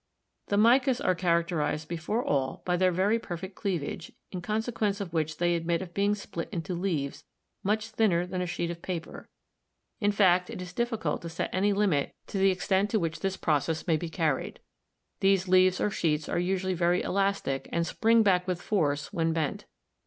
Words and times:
The 0.47 0.55
micas 0.57 0.99
are 1.05 1.13
characterized 1.13 1.87
before 1.87 2.25
all 2.25 2.63
by 2.65 2.75
their 2.75 2.91
very 2.91 3.19
perfect 3.19 3.53
cleavage, 3.53 4.11
in 4.31 4.41
consequence 4.41 4.99
of 4.99 5.13
which 5.13 5.37
they 5.37 5.53
admit 5.53 5.83
of 5.83 5.93
being 5.93 6.15
split 6.15 6.49
into 6.51 6.73
leaves 6.73 7.23
much 7.61 7.89
thinner 7.89 8.25
than 8.25 8.41
a 8.41 8.47
sheet 8.47 8.71
of 8.71 8.81
paper— 8.81 9.29
in 10.01 10.11
fact, 10.11 10.49
it 10.49 10.59
is 10.59 10.73
difficult 10.73 11.21
to 11.21 11.29
set 11.29 11.51
any 11.53 11.71
limit 11.71 12.15
to 12.25 12.39
the 12.39 12.49
extent 12.49 12.89
to 12.89 12.97
276 12.97 12.97
GEOLOGY 12.99 13.01
which 13.03 13.19
this 13.69 13.77
process 13.77 13.87
may 13.87 13.95
be 13.95 14.09
carried. 14.09 14.59
These 15.19 15.47
leaves 15.47 15.79
or 15.79 15.91
sheets 15.91 16.27
are 16.27 16.39
usually 16.39 16.73
very 16.73 17.03
elastic 17.03 17.69
and 17.71 17.85
spring 17.85 18.23
back 18.23 18.47
with 18.47 18.59
force 18.59 19.13
when 19.13 19.33
bent. 19.33 19.65